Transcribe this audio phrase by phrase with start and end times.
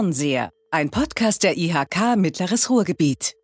[0.00, 3.34] Fernseher, ein Podcast der IHK Mittleres Ruhrgebiet.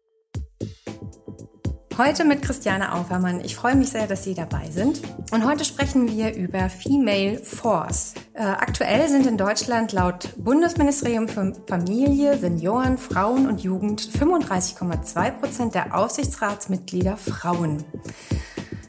[1.99, 3.43] Heute mit Christiane Aufermann.
[3.45, 5.03] Ich freue mich sehr, dass Sie dabei sind.
[5.33, 8.15] Und heute sprechen wir über Female Force.
[8.33, 15.75] Äh, aktuell sind in Deutschland laut Bundesministerium für Familie, Senioren, Frauen und Jugend 35,2 Prozent
[15.75, 17.85] der Aufsichtsratsmitglieder Frauen.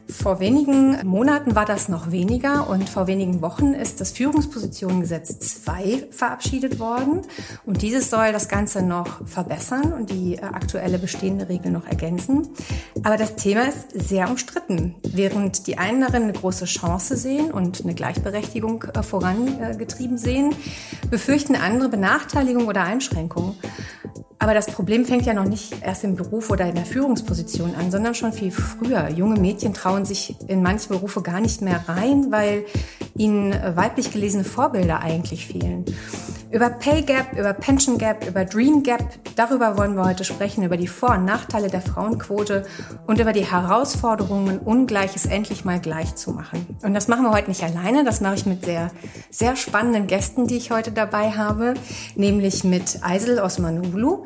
[0.09, 6.07] Vor wenigen Monaten war das noch weniger und vor wenigen Wochen ist das Führungspositionengesetz 2
[6.11, 7.23] verabschiedet worden.
[7.65, 12.47] Und dieses soll das Ganze noch verbessern und die äh, aktuelle bestehende Regel noch ergänzen.
[13.04, 14.96] Aber das Thema ist sehr umstritten.
[15.04, 20.55] Während die einen darin eine große Chance sehen und eine Gleichberechtigung äh, vorangetrieben sehen,
[21.10, 23.55] befürchten andere Benachteiligung oder Einschränkung.
[24.39, 27.89] Aber das Problem fängt ja noch nicht erst im Beruf oder in der Führungsposition an,
[27.89, 29.10] sondern schon viel früher.
[29.10, 32.66] Junge Mädchen trauen sich in manche Berufe gar nicht mehr rein, weil
[33.16, 35.85] ihnen weiblich gelesene Vorbilder eigentlich fehlen.
[36.49, 39.03] Über Pay Gap, über Pension Gap, über Dream Gap,
[39.35, 42.65] darüber wollen wir heute sprechen, über die Vor- und Nachteile der Frauenquote
[43.05, 46.65] und über die Herausforderungen, Ungleiches endlich mal gleich zu machen.
[46.83, 48.91] Und das machen wir heute nicht alleine, das mache ich mit sehr,
[49.29, 51.73] sehr spannenden Gästen, die ich heute dabei habe,
[52.15, 54.25] nämlich mit Eisel Osmanulu,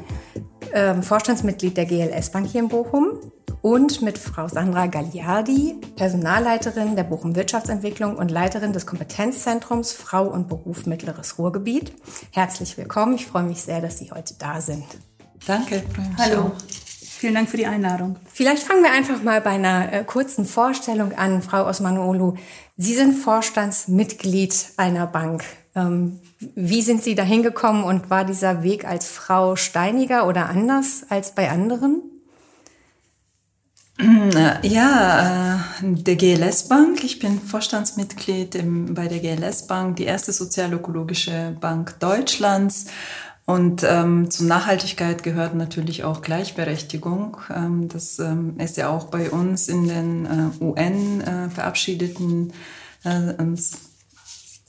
[0.74, 3.20] äh, Vorstandsmitglied der GLS Bank hier in Bochum,
[3.62, 10.48] und mit Frau Sandra Gagliardi, Personalleiterin der Bochum Wirtschaftsentwicklung und Leiterin des Kompetenzzentrums Frau und
[10.48, 11.94] Beruf Mittleres Ruhrgebiet.
[12.32, 13.16] Herzlich willkommen.
[13.16, 14.86] Ich freue mich sehr, dass Sie heute da sind.
[15.46, 15.84] Danke.
[16.18, 16.52] Hallo.
[17.22, 18.16] Vielen Dank für die Einladung.
[18.34, 22.34] Vielleicht fangen wir einfach mal bei einer äh, kurzen Vorstellung an, Frau Osmanolu.
[22.78, 25.44] Sie sind Vorstandsmitglied einer Bank.
[25.76, 31.04] Ähm, wie sind Sie dahin gekommen und war dieser Weg als Frau steiniger oder anders
[31.10, 32.11] als bei anderen?
[34.02, 37.04] Äh, ja, äh, der GLS Bank.
[37.04, 38.58] Ich bin Vorstandsmitglied
[38.94, 42.88] bei der GLS Bank, die erste sozialökologische Bank Deutschlands.
[43.46, 47.38] Und ähm, zur Nachhaltigkeit gehört natürlich auch Gleichberechtigung.
[47.54, 52.54] Ähm, das ähm, ist ja auch bei uns in den äh, UN äh, verabschiedeten
[53.04, 53.34] äh,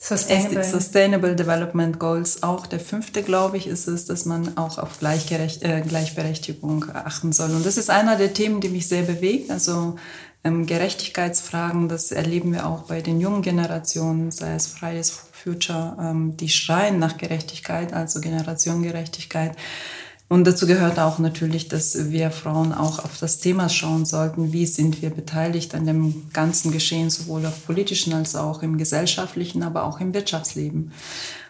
[0.03, 0.63] Sustainable.
[0.65, 5.81] Sustainable Development Goals, auch der fünfte, glaube ich, ist es, dass man auch auf äh,
[5.81, 7.51] Gleichberechtigung achten soll.
[7.51, 9.49] Und das ist einer der Themen, die mich sehr bewegt.
[9.49, 9.95] Also
[10.43, 16.35] ähm, Gerechtigkeitsfragen, das erleben wir auch bei den jungen Generationen, sei es Freies Future, ähm,
[16.35, 19.55] die schreien nach Gerechtigkeit, also Generationengerechtigkeit.
[20.33, 24.65] Und dazu gehört auch natürlich, dass wir Frauen auch auf das Thema schauen sollten, wie
[24.65, 29.83] sind wir beteiligt an dem ganzen Geschehen, sowohl auf politischen als auch im gesellschaftlichen, aber
[29.83, 30.91] auch im Wirtschaftsleben.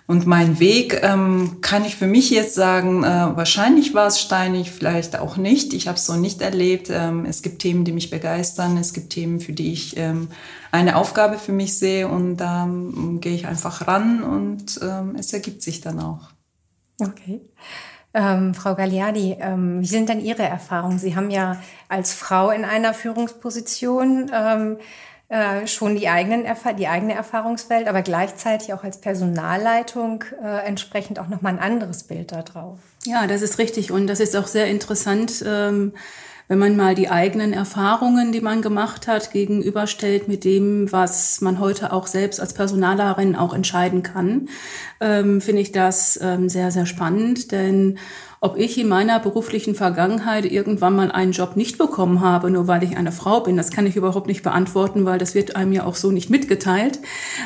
[0.06, 4.70] Und mein Weg ähm, kann ich für mich jetzt sagen, äh, wahrscheinlich war es steinig,
[4.70, 5.74] vielleicht auch nicht.
[5.74, 6.90] Ich habe es so nicht erlebt.
[6.92, 8.76] Ähm, es gibt Themen, die mich begeistern.
[8.76, 10.28] Es gibt Themen, für die ich ähm,
[10.74, 12.10] eine Aufgabe für mich sehe.
[12.10, 16.32] Und da ähm, gehe ich einfach ran und ähm, es ergibt sich dann auch.
[17.00, 17.40] Okay.
[18.14, 21.00] Ähm, Frau Gagliardi, ähm, wie sind denn Ihre Erfahrungen?
[21.00, 21.60] Sie haben ja
[21.90, 24.78] als Frau in einer Führungsposition ähm,
[25.30, 26.46] äh, schon die, eigenen
[26.78, 32.32] die eigene Erfahrungswelt, aber gleichzeitig auch als Personalleitung äh, entsprechend auch nochmal ein anderes Bild
[32.32, 32.78] da drauf.
[33.06, 35.44] Ja, das ist richtig und das ist auch sehr interessant.
[35.48, 35.94] Ähm,
[36.48, 41.60] wenn man mal die eigenen Erfahrungen, die man gemacht hat, gegenüberstellt mit dem, was man
[41.60, 44.50] heute auch selbst als Personalerin auch entscheiden kann,
[45.00, 47.52] ähm, finde ich das ähm, sehr, sehr spannend.
[47.52, 47.98] Denn
[48.44, 52.84] ob ich in meiner beruflichen Vergangenheit irgendwann mal einen Job nicht bekommen habe, nur weil
[52.84, 55.86] ich eine Frau bin, das kann ich überhaupt nicht beantworten, weil das wird einem ja
[55.86, 57.00] auch so nicht mitgeteilt.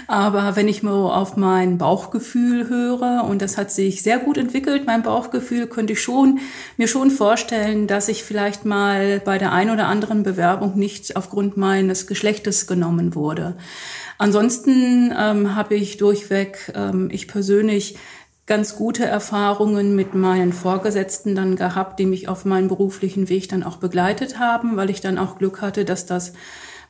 [0.07, 4.87] Aber wenn ich mal auf mein Bauchgefühl höre, und das hat sich sehr gut entwickelt,
[4.87, 6.39] mein Bauchgefühl, könnte ich schon,
[6.77, 11.57] mir schon vorstellen, dass ich vielleicht mal bei der ein oder anderen Bewerbung nicht aufgrund
[11.57, 13.55] meines Geschlechtes genommen wurde.
[14.17, 17.97] Ansonsten ähm, habe ich durchweg, ähm, ich persönlich,
[18.47, 23.61] ganz gute Erfahrungen mit meinen Vorgesetzten dann gehabt, die mich auf meinem beruflichen Weg dann
[23.61, 26.33] auch begleitet haben, weil ich dann auch Glück hatte, dass das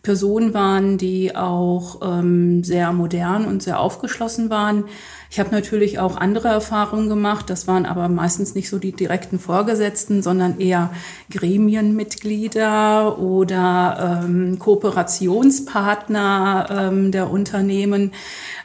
[0.03, 4.85] Personen waren, die auch ähm, sehr modern und sehr aufgeschlossen waren.
[5.29, 7.47] Ich habe natürlich auch andere Erfahrungen gemacht.
[7.49, 10.89] Das waren aber meistens nicht so die direkten Vorgesetzten, sondern eher
[11.31, 18.13] Gremienmitglieder oder ähm, Kooperationspartner ähm, der Unternehmen.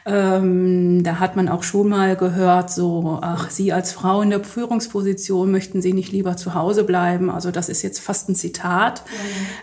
[0.05, 4.43] Ähm, da hat man auch schon mal gehört, so, ach, Sie als Frau in der
[4.43, 7.29] Führungsposition, möchten Sie nicht lieber zu Hause bleiben?
[7.29, 9.03] Also das ist jetzt fast ein Zitat.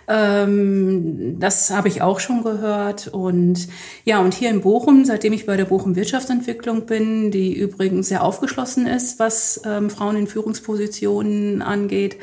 [0.09, 0.43] Ja.
[0.43, 3.09] Ähm, das habe ich auch schon gehört.
[3.09, 3.69] Und
[4.05, 8.23] ja, und hier in Bochum, seitdem ich bei der Bochum Wirtschaftsentwicklung bin, die übrigens sehr
[8.23, 12.19] aufgeschlossen ist, was ähm, Frauen in Führungspositionen angeht,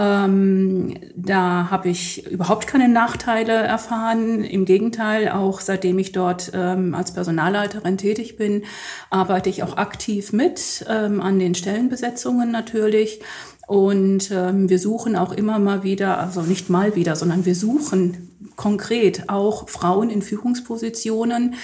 [0.00, 4.44] Ähm, da habe ich überhaupt keine Nachteile erfahren.
[4.44, 8.62] Im Gegenteil, auch seitdem ich dort ähm, als Personalleiterin tätig bin,
[9.10, 13.20] arbeite ich auch aktiv mit ähm, an den Stellenbesetzungen natürlich.
[13.66, 18.27] Und ähm, wir suchen auch immer mal wieder, also nicht mal wieder, sondern wir suchen
[18.56, 21.54] konkret auch Frauen in Führungspositionen.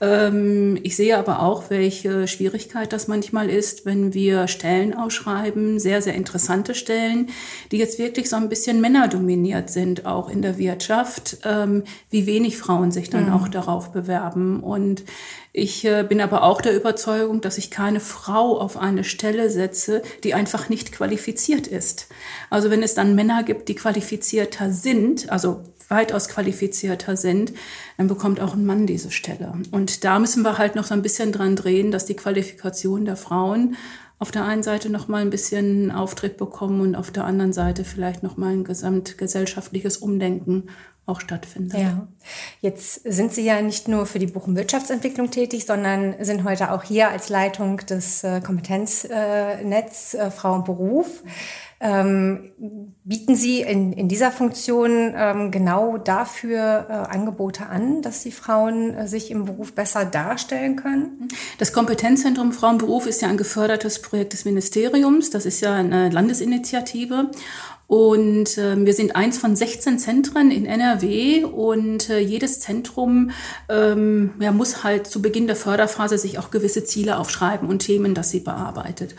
[0.00, 6.02] Ähm, ich sehe aber auch, welche Schwierigkeit das manchmal ist, wenn wir Stellen ausschreiben, sehr,
[6.02, 7.28] sehr interessante Stellen,
[7.70, 12.56] die jetzt wirklich so ein bisschen männerdominiert sind, auch in der Wirtschaft, ähm, wie wenig
[12.56, 13.32] Frauen sich dann mhm.
[13.32, 14.60] auch darauf bewerben.
[14.60, 15.04] Und
[15.52, 20.02] ich äh, bin aber auch der Überzeugung, dass ich keine Frau auf eine Stelle setze,
[20.24, 22.08] die einfach nicht qualifiziert ist.
[22.50, 27.52] Also wenn es dann Männer gibt, die qualifizierter sind, also weitaus qualifizierter sind,
[27.96, 29.52] dann bekommt auch ein Mann diese Stelle.
[29.70, 33.16] Und da müssen wir halt noch so ein bisschen dran drehen, dass die Qualifikation der
[33.16, 33.76] Frauen
[34.18, 37.84] auf der einen Seite noch mal ein bisschen Auftritt bekommen und auf der anderen Seite
[37.84, 40.68] vielleicht noch mal ein gesamtgesellschaftliches Umdenken
[41.06, 41.78] auch stattfindet.
[41.78, 42.06] Ja.
[42.62, 46.82] Jetzt sind Sie ja nicht nur für die Bochum Wirtschaftsentwicklung tätig, sondern sind heute auch
[46.82, 51.22] hier als Leitung des äh, Kompetenznetz äh, Frau und Beruf.
[51.84, 58.32] Ähm, bieten Sie in, in dieser Funktion ähm, genau dafür äh, Angebote an, dass die
[58.32, 61.28] Frauen äh, sich im Beruf besser darstellen können?
[61.58, 65.28] Das Kompetenzzentrum Frauenberuf ist ja ein gefördertes Projekt des Ministeriums.
[65.28, 67.30] Das ist ja eine Landesinitiative.
[67.94, 73.30] Und äh, wir sind eins von 16 Zentren in NRW und äh, jedes Zentrum
[73.68, 78.12] ähm, ja, muss halt zu Beginn der Förderphase sich auch gewisse Ziele aufschreiben und Themen,
[78.12, 79.14] das sie bearbeitet.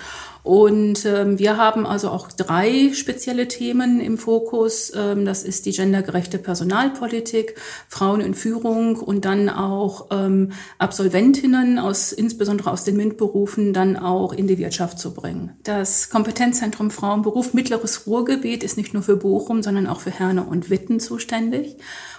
[0.45, 4.91] Und ähm, wir haben also auch drei spezielle Themen im Fokus.
[4.95, 7.55] Ähm, das ist die gendergerechte Personalpolitik,
[7.87, 14.33] Frauen in Führung und dann auch ähm, Absolventinnen aus, insbesondere aus den MINT-Berufen, dann auch
[14.33, 15.53] in die Wirtschaft zu bringen.
[15.63, 20.69] Das Kompetenzzentrum Frauenberuf Mittleres Ruhrgebiet ist nicht nur für Bochum, sondern auch für Herne und
[20.69, 21.77] Witten zuständig.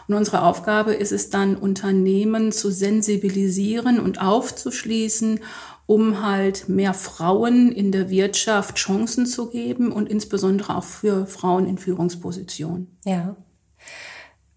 [0.08, 5.40] Und unsere Aufgabe ist es dann, Unternehmen zu sensibilisieren und aufzuschließen
[5.87, 11.66] um halt mehr Frauen in der Wirtschaft Chancen zu geben und insbesondere auch für Frauen
[11.66, 12.98] in Führungspositionen.
[13.04, 13.37] Ja.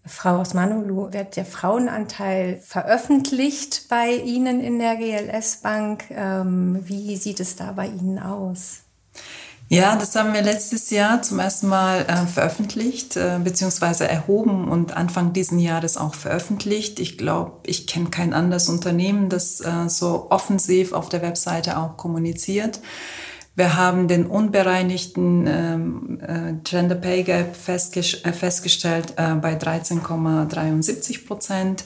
[0.04, 6.04] Frau Osmanoglu, wird der Frauenanteil veröffentlicht bei Ihnen in der GLS Bank?
[6.10, 8.80] Ähm, wie sieht es da bei Ihnen aus?
[9.72, 14.96] Ja, das haben wir letztes Jahr zum ersten Mal äh, veröffentlicht, äh, beziehungsweise erhoben und
[14.96, 16.98] Anfang diesen Jahres auch veröffentlicht.
[16.98, 21.96] Ich glaube, ich kenne kein anderes Unternehmen, das äh, so offensiv auf der Webseite auch
[21.96, 22.80] kommuniziert.
[23.54, 31.26] Wir haben den unbereinigten ähm, äh, Gender Pay Gap festges äh, festgestellt äh, bei 13,73
[31.26, 31.84] Prozent.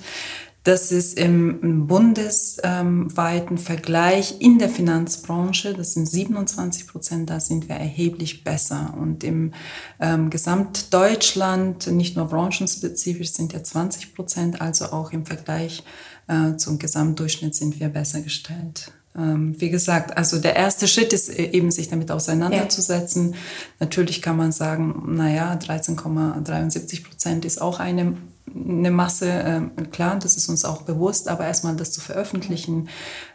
[0.64, 7.76] Das ist im bundesweiten Vergleich in der Finanzbranche, das sind 27 Prozent, da sind wir
[7.76, 8.94] erheblich besser.
[8.98, 9.52] Und im
[10.00, 15.84] ähm, Gesamtdeutschland, nicht nur branchenspezifisch, sind ja 20 Prozent, also auch im Vergleich
[16.28, 18.90] äh, zum Gesamtdurchschnitt sind wir besser gestellt.
[19.14, 23.32] Ähm, wie gesagt, also der erste Schritt ist äh, eben, sich damit auseinanderzusetzen.
[23.32, 23.38] Ja.
[23.80, 28.16] Natürlich kann man sagen, naja, 13,73 Prozent ist auch eine
[28.52, 32.88] eine Masse, äh, klar, das ist uns auch bewusst, aber erstmal das zu veröffentlichen,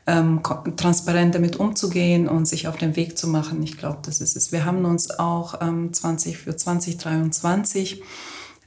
[0.05, 0.41] ähm,
[0.75, 4.51] transparent damit umzugehen und sich auf den Weg zu machen, ich glaube, das ist es.
[4.51, 8.01] Wir haben uns auch ähm, 20 für 2023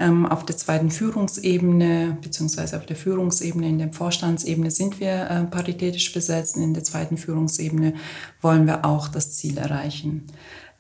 [0.01, 5.45] ähm, auf der zweiten Führungsebene, beziehungsweise auf der Führungsebene, in der Vorstandsebene sind wir äh,
[5.45, 7.95] paritätisch besetzt, in der zweiten Führungsebene
[8.41, 10.27] wollen wir auch das Ziel erreichen.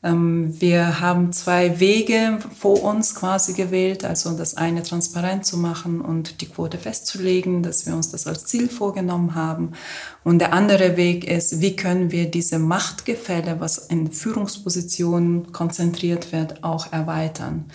[0.04, 6.00] Ähm, wir haben zwei Wege vor uns quasi gewählt, also das eine transparent zu machen
[6.00, 9.72] und die Quote festzulegen, dass wir uns das als Ziel vorgenommen haben.
[10.24, 16.64] Und der andere Weg ist, wie können wir diese Machtgefälle, was in Führungspositionen konzentriert wird,
[16.64, 17.66] auch erweitern.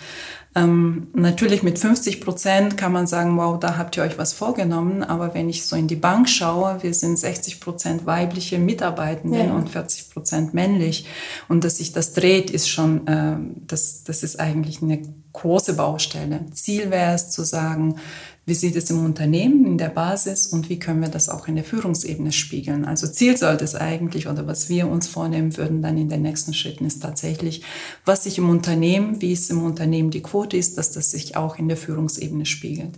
[0.57, 5.03] Ähm, natürlich mit 50 Prozent kann man sagen, wow, da habt ihr euch was vorgenommen.
[5.03, 9.53] Aber wenn ich so in die Bank schaue, wir sind 60 Prozent weibliche Mitarbeitende ja.
[9.53, 11.05] und 40 Prozent männlich.
[11.47, 13.37] Und dass sich das dreht, ist schon, äh,
[13.67, 15.01] das, das ist eigentlich eine
[15.33, 16.45] große Baustelle.
[16.51, 17.97] Ziel wäre es zu sagen,
[18.47, 21.55] wie sieht es im Unternehmen in der Basis und wie können wir das auch in
[21.55, 22.85] der Führungsebene spiegeln?
[22.85, 26.53] Also Ziel sollte es eigentlich oder was wir uns vornehmen würden dann in den nächsten
[26.53, 27.61] Schritten ist tatsächlich,
[28.05, 31.59] was sich im Unternehmen, wie es im Unternehmen die Quote ist, dass das sich auch
[31.59, 32.93] in der Führungsebene spiegelt.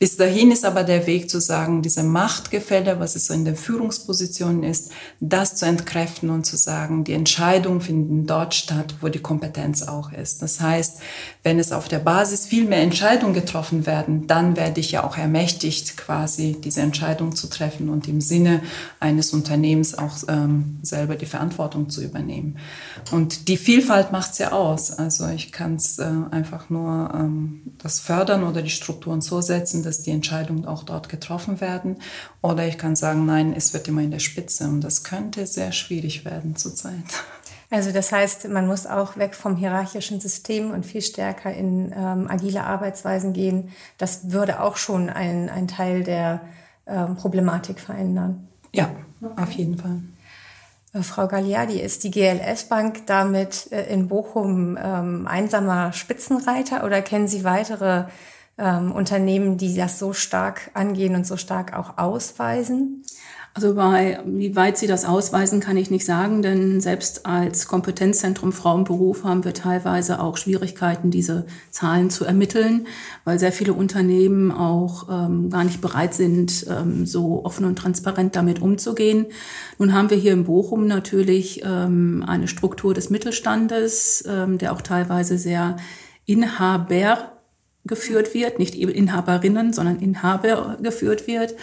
[0.00, 4.64] Bis dahin ist aber der Weg zu sagen, diese Machtgefälle, was es in der Führungsposition
[4.64, 4.90] ist,
[5.20, 10.10] das zu entkräften und zu sagen, die Entscheidungen finden dort statt, wo die Kompetenz auch
[10.10, 10.42] ist.
[10.42, 10.98] Das heißt,
[11.44, 15.04] wenn es auf der Basis viel mehr Entscheidungen getroffen werden, dann werde ich dich ja
[15.04, 18.62] auch ermächtigt, quasi diese Entscheidung zu treffen und im Sinne
[19.00, 22.56] eines Unternehmens auch ähm, selber die Verantwortung zu übernehmen.
[23.12, 24.90] Und die Vielfalt macht es ja aus.
[24.90, 29.82] Also ich kann es äh, einfach nur ähm, das fördern oder die Strukturen so setzen,
[29.82, 31.96] dass die Entscheidungen auch dort getroffen werden.
[32.40, 34.64] Oder ich kann sagen, nein, es wird immer in der Spitze.
[34.64, 37.04] Und das könnte sehr schwierig werden zurzeit.
[37.70, 42.26] Also das heißt, man muss auch weg vom hierarchischen System und viel stärker in ähm,
[42.30, 43.70] agile Arbeitsweisen gehen.
[43.98, 46.40] Das würde auch schon einen Teil der
[46.86, 48.48] ähm, Problematik verändern.
[48.72, 48.90] Ja,
[49.36, 50.00] auf jeden Fall.
[50.94, 57.02] Äh, Frau Gagliardi, ist die GLS Bank damit äh, in Bochum ähm, einsamer Spitzenreiter oder
[57.02, 58.04] kennen Sie weitere
[58.56, 63.02] ähm, Unternehmen, die das so stark angehen und so stark auch ausweisen?
[63.54, 68.52] Also bei, wie weit sie das ausweisen, kann ich nicht sagen, denn selbst als Kompetenzzentrum
[68.52, 72.86] Frauenberuf haben wir teilweise auch Schwierigkeiten, diese Zahlen zu ermitteln,
[73.24, 78.36] weil sehr viele Unternehmen auch ähm, gar nicht bereit sind, ähm, so offen und transparent
[78.36, 79.26] damit umzugehen.
[79.78, 84.82] Nun haben wir hier in Bochum natürlich ähm, eine Struktur des Mittelstandes, ähm, der auch
[84.82, 85.76] teilweise sehr
[86.26, 87.38] Inhaber
[87.84, 91.56] geführt wird, nicht Inhaberinnen, sondern Inhaber geführt wird.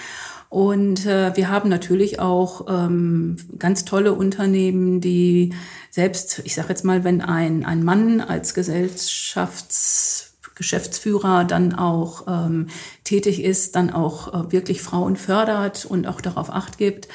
[0.50, 5.54] Und äh, wir haben natürlich auch ähm, ganz tolle Unternehmen, die
[5.90, 12.68] selbst, ich sage jetzt mal, wenn ein, ein Mann als Gesellschaftsgeschäftsführer dann auch ähm,
[13.04, 17.08] tätig ist, dann auch äh, wirklich Frauen fördert und auch darauf acht gibt.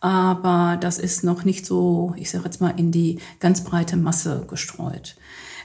[0.00, 4.44] Aber das ist noch nicht so, ich sage jetzt mal, in die ganz breite Masse
[4.48, 5.16] gestreut.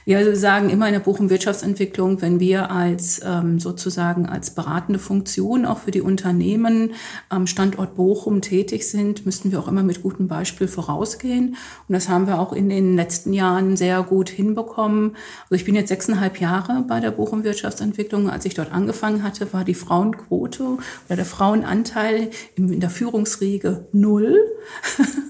[0.06, 5.64] Wir sagen immer in der Bochum Wirtschaftsentwicklung, wenn wir als ähm, sozusagen als beratende Funktion
[5.64, 6.92] auch für die Unternehmen
[7.30, 11.56] am Standort Bochum tätig sind, müssen wir auch immer mit gutem Beispiel vorausgehen.
[11.88, 15.16] Und das haben wir auch in den letzten Jahren sehr gut hinbekommen.
[15.44, 18.28] Also ich bin jetzt sechseinhalb Jahre bei der Bochum Wirtschaftsentwicklung.
[18.28, 20.64] Als ich dort angefangen hatte, war die Frauenquote
[21.06, 24.38] oder der Frauenanteil in der Führungsriege null.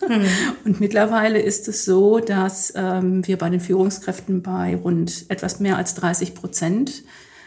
[0.08, 0.24] Mhm.
[0.64, 5.61] Und mittlerweile ist es so, dass ähm, wir bei den Führungskräften bei bei rund etwas
[5.61, 7.02] mehr als 30 Prozent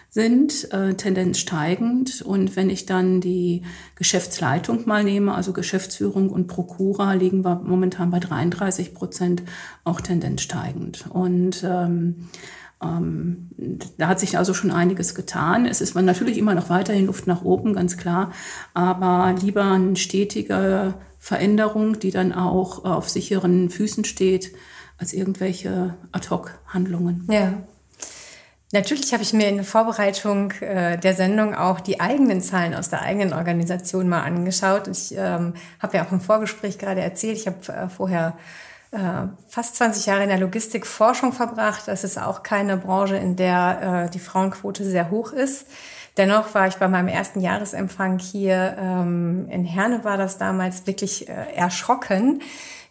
[0.10, 2.22] sind, äh, Tendenz steigend.
[2.22, 3.64] Und wenn ich dann die
[3.96, 9.42] Geschäftsleitung mal nehme, also Geschäftsführung und Prokura, liegen wir momentan bei 33 Prozent,
[9.84, 11.06] auch Tendenz steigend.
[11.10, 12.30] Und ähm,
[12.84, 13.50] ähm,
[13.98, 15.66] da hat sich also schon einiges getan.
[15.66, 18.32] Es ist natürlich immer noch weiterhin Luft nach oben, ganz klar,
[18.76, 24.52] aber lieber eine stetige Veränderung, die dann auch auf sicheren Füßen steht,
[24.98, 27.28] als irgendwelche Ad-hoc-Handlungen.
[27.30, 27.54] Ja.
[28.74, 32.90] Natürlich habe ich mir in der Vorbereitung äh, der Sendung auch die eigenen Zahlen aus
[32.90, 34.90] der eigenen Organisation mal angeschaut.
[34.90, 38.38] Ich ähm, habe ja auch im Vorgespräch gerade erzählt, ich habe äh, vorher
[38.92, 41.84] äh, fast 20 Jahre in der Logistikforschung verbracht.
[41.88, 45.66] Das ist auch keine Branche, in der äh, die Frauenquote sehr hoch ist.
[46.18, 51.30] Dennoch war ich bei meinem ersten Jahresempfang hier ähm, in Herne, war das damals wirklich
[51.30, 52.42] äh, erschrocken,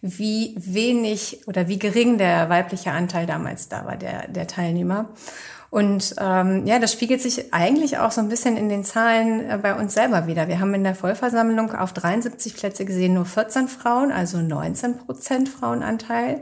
[0.03, 5.09] wie wenig oder wie gering der weibliche Anteil damals da war, der, der Teilnehmer.
[5.71, 9.59] Und ähm, ja, das spiegelt sich eigentlich auch so ein bisschen in den Zahlen äh,
[9.61, 10.49] bei uns selber wieder.
[10.49, 15.49] Wir haben in der Vollversammlung auf 73 Plätze gesehen nur 14 Frauen, also 19 Prozent
[15.49, 16.41] Frauenanteil.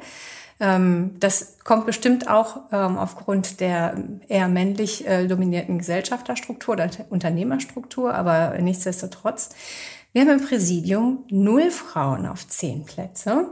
[0.61, 3.97] Ähm, das kommt bestimmt auch ähm, aufgrund der
[4.29, 9.51] eher männlich äh, dominierten Gesellschafterstruktur oder Unternehmerstruktur, aber nichtsdestotrotz.
[10.15, 13.51] Wir haben im Präsidium null Frauen auf zehn Plätze.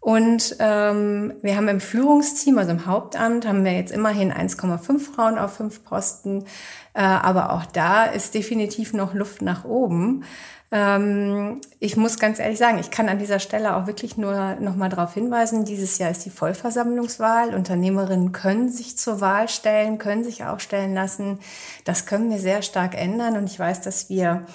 [0.00, 5.36] Und ähm, wir haben im Führungsteam, also im Hauptamt, haben wir jetzt immerhin 1,5 Frauen
[5.38, 6.46] auf fünf Posten.
[6.94, 10.24] Äh, aber auch da ist definitiv noch Luft nach oben.
[10.70, 14.76] Ähm, ich muss ganz ehrlich sagen, ich kann an dieser Stelle auch wirklich nur noch
[14.76, 17.54] mal darauf hinweisen, dieses Jahr ist die Vollversammlungswahl.
[17.54, 21.38] Unternehmerinnen können sich zur Wahl stellen, können sich auch stellen lassen.
[21.84, 23.36] Das können wir sehr stark ändern.
[23.36, 24.46] Und ich weiß, dass wir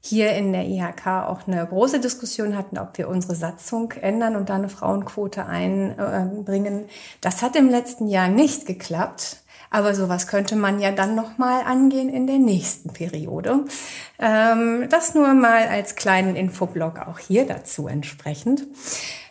[0.00, 4.48] hier in der IHK auch eine große Diskussion hatten, ob wir unsere Satzung ändern und
[4.48, 6.86] da eine Frauenquote einbringen.
[7.20, 9.38] Das hat im letzten Jahr nicht geklappt.
[9.72, 13.66] Aber sowas könnte man ja dann nochmal angehen in der nächsten Periode.
[14.18, 18.66] Ähm, das nur mal als kleinen Infoblock auch hier dazu entsprechend.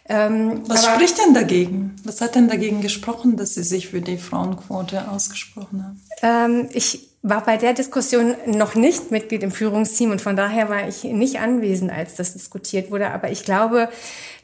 [0.08, 1.96] Ähm, Was spricht denn dagegen?
[2.06, 6.02] Was hat denn dagegen gesprochen, dass Sie sich für die Frauenquote ausgesprochen haben?
[6.24, 10.88] Ähm, ich war bei der Diskussion noch nicht Mitglied im Führungsteam und von daher war
[10.88, 13.12] ich nicht anwesend, als das diskutiert wurde.
[13.12, 13.90] Aber ich glaube,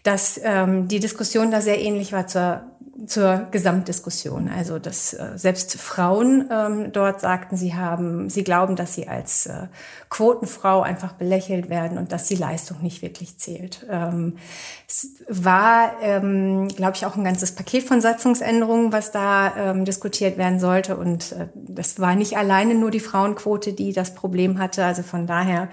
[0.04, 2.64] dass ähm, die Diskussion da sehr ähnlich war zur
[3.08, 4.48] zur Gesamtdiskussion.
[4.50, 9.48] Also dass äh, selbst Frauen ähm, dort sagten, sie haben, sie glauben, dass sie als
[9.48, 9.68] äh,
[10.10, 13.86] Quotenfrau einfach belächelt werden und dass die Leistung nicht wirklich zählt.
[13.90, 14.38] Ähm,
[14.88, 20.38] es war, ähm, glaube ich, auch ein ganzes Paket von Satzungsänderungen, was da ähm, diskutiert
[20.38, 20.96] werden sollte.
[20.96, 24.86] Und äh, das war nicht alleine nur die Frauenquote, die das Problem hatte.
[24.86, 25.68] Also von daher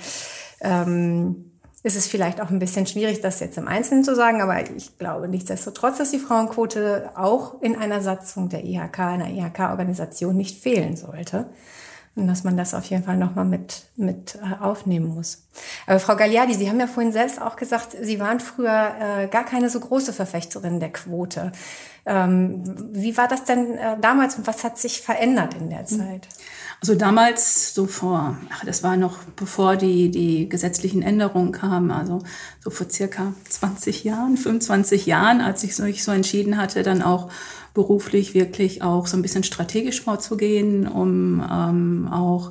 [0.61, 1.52] ähm,
[1.83, 4.99] ist es vielleicht auch ein bisschen schwierig, das jetzt im Einzelnen zu sagen, aber ich
[4.99, 10.97] glaube nichtsdestotrotz, dass die Frauenquote auch in einer Satzung der IHK, einer IHK-Organisation nicht fehlen
[10.97, 11.47] sollte.
[12.15, 15.47] Und dass man das auf jeden Fall nochmal mit, mit äh, aufnehmen muss.
[15.87, 19.47] Aber Frau Gagliardi, Sie haben ja vorhin selbst auch gesagt, Sie waren früher äh, gar
[19.47, 21.53] keine so große Verfechterin der Quote.
[22.05, 25.87] Ähm, wie war das denn äh, damals und was hat sich verändert in der hm.
[25.87, 26.29] Zeit?
[26.83, 32.25] Also damals, so vor, ach, das war noch bevor die, die gesetzlichen Änderungen kamen, also
[32.59, 37.31] so vor circa 20 Jahren, 25 Jahren, als ich mich so entschieden hatte, dann auch
[37.73, 42.51] beruflich wirklich auch so ein bisschen strategisch vorzugehen, um ähm, auch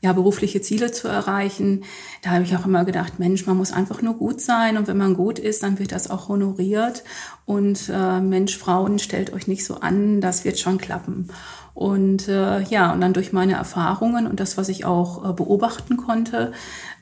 [0.00, 1.82] ja, berufliche Ziele zu erreichen.
[2.22, 4.96] Da habe ich auch immer gedacht, Mensch, man muss einfach nur gut sein und wenn
[4.96, 7.02] man gut ist, dann wird das auch honoriert
[7.46, 11.30] und äh, Mensch, Frauen, stellt euch nicht so an, das wird schon klappen.
[11.74, 15.96] Und äh, ja, und dann durch meine Erfahrungen und das, was ich auch äh, beobachten
[15.96, 16.52] konnte,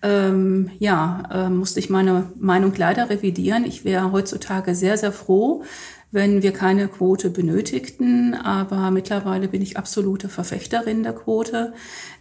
[0.03, 3.65] ähm, ja, äh, musste ich meine Meinung leider revidieren.
[3.65, 5.65] Ich wäre heutzutage sehr, sehr froh,
[6.13, 8.35] wenn wir keine Quote benötigten.
[8.35, 11.73] Aber mittlerweile bin ich absolute Verfechterin der Quote.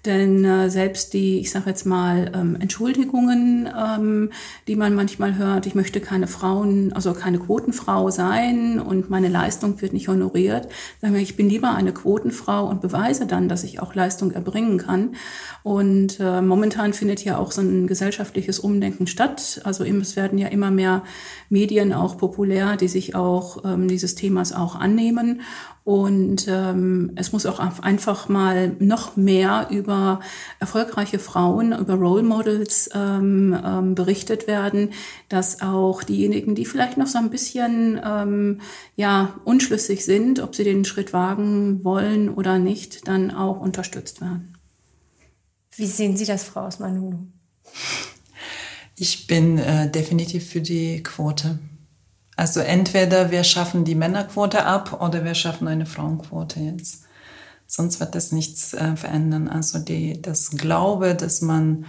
[0.05, 4.29] Denn äh, selbst die, ich sage jetzt mal, ähm, Entschuldigungen, ähm,
[4.67, 9.81] die man manchmal hört, ich möchte keine Frauen, also keine Quotenfrau sein und meine Leistung
[9.81, 10.69] wird nicht honoriert,
[11.01, 14.77] sagen wir, ich bin lieber eine Quotenfrau und beweise dann, dass ich auch Leistung erbringen
[14.77, 15.15] kann.
[15.63, 19.60] Und äh, momentan findet ja auch so ein gesellschaftliches Umdenken statt.
[19.65, 21.03] Also es werden ja immer mehr
[21.50, 25.41] Medien auch populär, die sich auch ähm, dieses Themas auch annehmen.
[25.83, 30.19] Und ähm, es muss auch einfach mal noch mehr über
[30.59, 34.89] erfolgreiche Frauen, über Role Models ähm, ähm, berichtet werden,
[35.29, 38.62] dass auch diejenigen, die vielleicht noch so ein bisschen ähm,
[38.95, 44.57] ja unschlüssig sind, ob sie den Schritt wagen wollen oder nicht, dann auch unterstützt werden.
[45.75, 47.17] Wie sehen Sie das, Frau Osmanulu?
[48.95, 51.57] Ich bin äh, definitiv für die Quote.
[52.39, 57.03] Also entweder wir schaffen die Männerquote ab oder wir schaffen eine Frauenquote jetzt.
[57.67, 59.50] Sonst wird das nichts äh, verändern.
[59.50, 61.84] Also die, das Glaube, dass man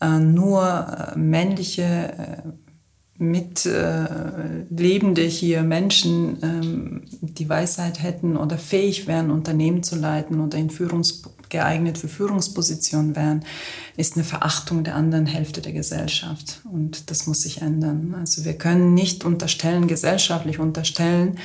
[0.00, 2.42] äh, nur äh, männliche äh,
[3.22, 10.58] mitlebende äh, hier Menschen ähm, die Weisheit hätten oder fähig wären, Unternehmen zu leiten oder
[10.58, 13.44] in Führungs geeignet für Führungspositionen wären,
[13.96, 16.60] ist eine Verachtung der anderen Hälfte der Gesellschaft.
[16.70, 18.14] Und das muss sich ändern.
[18.18, 21.38] Also wir können nicht unterstellen, gesellschaftlich unterstellen,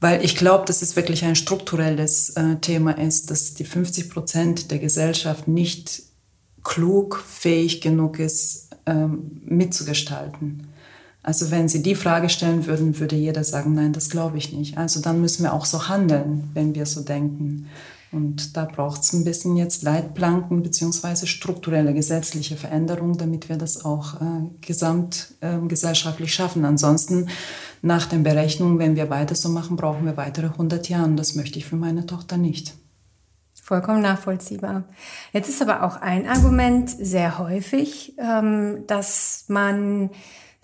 [0.00, 4.70] weil ich glaube, dass es wirklich ein strukturelles äh, Thema ist, dass die 50 Prozent
[4.70, 6.02] der Gesellschaft nicht
[6.62, 10.68] klug, fähig genug ist, ähm, mitzugestalten.
[11.22, 14.76] Also wenn Sie die Frage stellen würden, würde jeder sagen, nein, das glaube ich nicht.
[14.76, 17.70] Also dann müssen wir auch so handeln, wenn wir so denken.
[18.14, 23.84] Und da braucht es ein bisschen jetzt Leitplanken beziehungsweise strukturelle gesetzliche Veränderungen, damit wir das
[23.84, 26.64] auch äh, gesamtgesellschaftlich äh, schaffen.
[26.64, 27.28] Ansonsten
[27.82, 31.10] nach den Berechnungen, wenn wir weiter so machen, brauchen wir weitere 100 Jahre.
[31.14, 32.74] Das möchte ich für meine Tochter nicht.
[33.62, 34.84] Vollkommen nachvollziehbar.
[35.32, 40.10] Jetzt ist aber auch ein Argument sehr häufig, ähm, dass man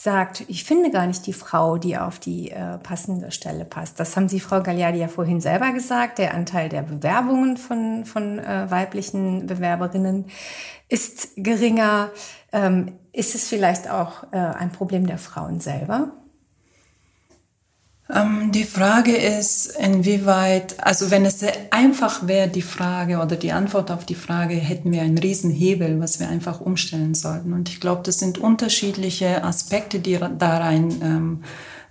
[0.01, 4.01] sagt, ich finde gar nicht die Frau, die auf die äh, passende Stelle passt.
[4.01, 6.17] Das haben Sie, Frau Gagliardi, ja vorhin selber gesagt.
[6.17, 10.25] Der Anteil der Bewerbungen von, von äh, weiblichen Bewerberinnen
[10.89, 12.09] ist geringer.
[12.51, 16.13] Ähm, ist es vielleicht auch äh, ein Problem der Frauen selber?
[18.13, 23.53] Ähm, die Frage ist, inwieweit, also wenn es sehr einfach wäre, die Frage oder die
[23.53, 27.53] Antwort auf die Frage, hätten wir einen Riesenhebel, was wir einfach umstellen sollten.
[27.53, 31.45] Und ich glaube, das sind unterschiedliche Aspekte, die da rein ähm,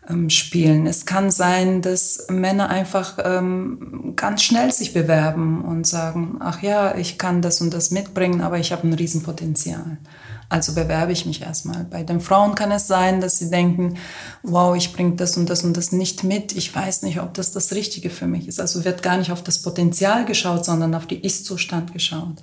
[0.09, 0.87] ähm, spielen.
[0.87, 6.95] Es kann sein, dass Männer einfach ähm, ganz schnell sich bewerben und sagen, ach ja,
[6.95, 9.97] ich kann das und das mitbringen, aber ich habe ein Riesenpotenzial.
[10.51, 11.83] Also bewerbe ich mich erstmal.
[11.83, 13.97] Bei den Frauen kann es sein, dass sie denken,
[14.41, 16.55] wow, ich bringe das und das und das nicht mit.
[16.55, 18.59] Ich weiß nicht, ob das das Richtige für mich ist.
[18.59, 22.37] Also wird gar nicht auf das Potenzial geschaut, sondern auf die Ist-Zustand geschaut.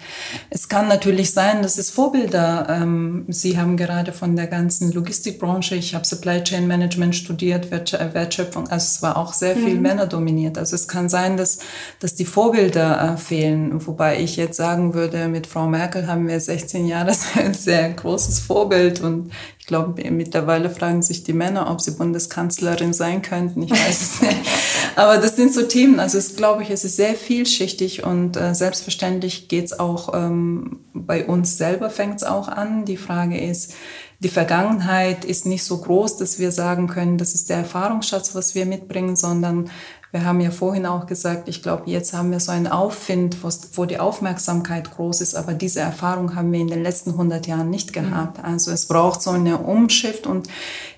[0.50, 5.74] Es kann natürlich sein, dass es Vorbilder, ähm, Sie haben gerade von der ganzen Logistikbranche,
[5.74, 9.82] ich habe Supply Chain Management studiert, Wertschöpfung, also es war auch sehr viel mhm.
[9.82, 10.58] Männer dominiert.
[10.58, 11.58] Also es kann sein, dass,
[11.98, 13.84] dass die Vorbilder äh, fehlen.
[13.84, 17.12] Wobei ich jetzt sagen würde, mit Frau Merkel haben wir 16 Jahre
[17.52, 23.22] sehr großes Vorbild und ich glaube, mittlerweile fragen sich die Männer, ob sie Bundeskanzlerin sein
[23.22, 23.62] könnten.
[23.62, 24.36] Ich weiß es nicht.
[24.96, 28.54] Aber das sind so Themen, also es glaube ich, es ist sehr vielschichtig und äh,
[28.54, 32.84] selbstverständlich geht's auch ähm, bei uns selber fängt's auch an.
[32.84, 33.74] Die Frage ist,
[34.20, 38.54] die Vergangenheit ist nicht so groß, dass wir sagen können, das ist der Erfahrungsschatz, was
[38.54, 39.70] wir mitbringen, sondern
[40.12, 43.36] wir haben ja vorhin auch gesagt, ich glaube, jetzt haben wir so einen Aufwind,
[43.74, 47.70] wo die Aufmerksamkeit groß ist, aber diese Erfahrung haben wir in den letzten 100 Jahren
[47.70, 48.38] nicht gehabt.
[48.38, 48.44] Mhm.
[48.44, 50.48] Also es braucht so eine Umschicht und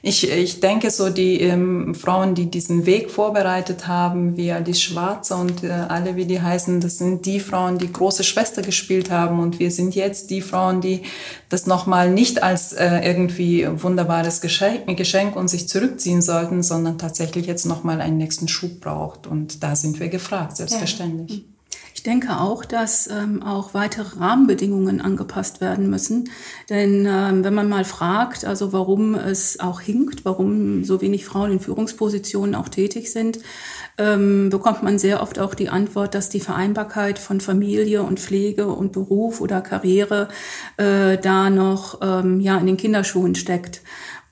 [0.02, 5.34] ich, ich denke so, die ähm, Frauen, die diesen Weg vorbereitet haben, wie Alice Schwarze
[5.36, 9.40] und äh, alle, wie die heißen, das sind die Frauen, die große Schwester gespielt haben
[9.40, 11.02] und wir sind jetzt die Frauen, die
[11.48, 17.46] das nochmal nicht als äh, irgendwie wunderbares Geschenk, Geschenk und sich zurückziehen sollten, sondern tatsächlich
[17.46, 21.38] jetzt nochmal einen nächsten Schub braucht und da sind wir gefragt, selbstverständlich.
[21.38, 21.44] Ja.
[21.94, 26.30] Ich denke auch, dass ähm, auch weitere Rahmenbedingungen angepasst werden müssen.
[26.70, 31.50] Denn ähm, wenn man mal fragt, also warum es auch hinkt, warum so wenig Frauen
[31.50, 33.40] in Führungspositionen auch tätig sind,
[33.98, 38.68] ähm, bekommt man sehr oft auch die Antwort, dass die Vereinbarkeit von Familie und Pflege
[38.68, 40.28] und Beruf oder Karriere
[40.76, 43.82] äh, da noch ähm, ja in den Kinderschuhen steckt.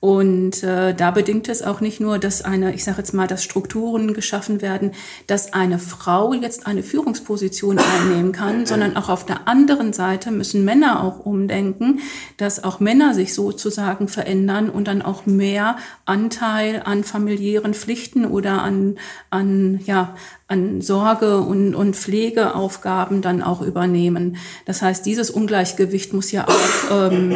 [0.07, 3.43] Und äh, da bedingt es auch nicht nur, dass eine, ich sage jetzt mal, dass
[3.43, 4.91] Strukturen geschaffen werden,
[5.27, 10.63] dass eine Frau jetzt eine Führungsposition einnehmen kann, sondern auch auf der anderen Seite müssen
[10.63, 11.99] Männer auch umdenken,
[12.37, 18.63] dass auch Männer sich sozusagen verändern und dann auch mehr Anteil an familiären Pflichten oder
[18.63, 18.95] an,
[19.29, 20.15] an ja,
[20.49, 24.37] an Sorge und, und Pflegeaufgaben dann auch übernehmen.
[24.65, 27.35] Das heißt, dieses Ungleichgewicht muss ja auch ähm,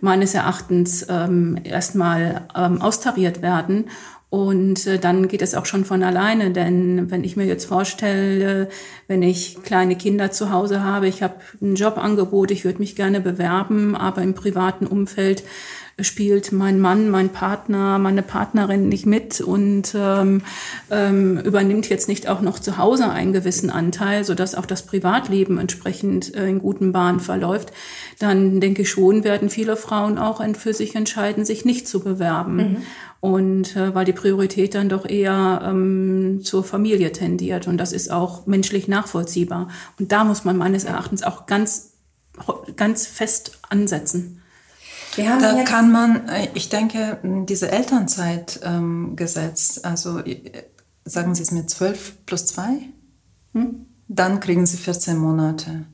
[0.00, 3.86] meines Erachtens ähm, erstmal ähm, austariert werden.
[4.32, 8.70] Und äh, dann geht es auch schon von alleine, denn wenn ich mir jetzt vorstelle,
[9.06, 13.20] wenn ich kleine Kinder zu Hause habe, ich habe ein Jobangebot, ich würde mich gerne
[13.20, 15.44] bewerben, aber im privaten Umfeld
[16.02, 20.42] spielt mein Mann, mein Partner, meine Partnerin nicht mit und ähm,
[20.90, 25.58] ähm, übernimmt jetzt nicht auch noch zu Hause einen gewissen Anteil, sodass auch das Privatleben
[25.58, 27.72] entsprechend äh, in guten Bahnen verläuft,
[28.18, 32.56] dann denke ich schon, werden viele Frauen auch für sich entscheiden, sich nicht zu bewerben.
[32.56, 32.76] Mhm.
[33.20, 37.68] Und äh, weil die Priorität dann doch eher ähm, zur Familie tendiert.
[37.68, 39.68] Und das ist auch menschlich nachvollziehbar.
[39.98, 41.92] Und da muss man meines Erachtens auch ganz,
[42.76, 44.41] ganz fest ansetzen
[45.38, 50.64] da kann man, äh, ich denke, diese Elternzeit ähm, gesetzt, also äh,
[51.04, 52.80] sagen Sie es mir 12 plus 2,
[53.52, 53.86] hm?
[54.08, 55.86] dann kriegen Sie 14 Monate.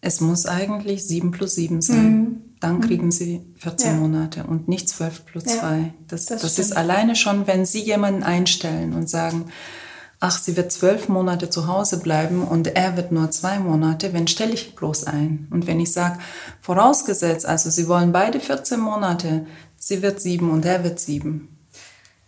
[0.00, 2.12] Es muss eigentlich 7 plus 7 sein.
[2.12, 2.42] Mhm.
[2.60, 2.80] Dann hm.
[2.82, 3.96] kriegen Sie 14 ja.
[3.96, 5.94] Monate und nicht 12 plus ja, 2.
[6.08, 9.46] Das, das, das ist alleine schon, wenn Sie jemanden einstellen und sagen,
[10.20, 14.26] ach, sie wird zwölf Monate zu Hause bleiben und er wird nur zwei Monate, wen
[14.26, 15.46] stelle ich bloß ein?
[15.50, 16.18] Und wenn ich sage,
[16.60, 21.56] vorausgesetzt, also sie wollen beide 14 Monate, sie wird sieben und er wird sieben,